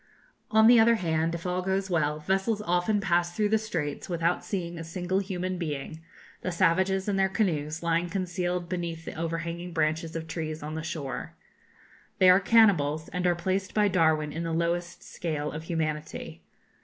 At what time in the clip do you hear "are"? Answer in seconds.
12.31-12.39, 13.27-13.35